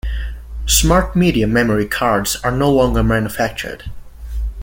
[0.65, 3.91] SmartMedia memory cards are no longer manufactured.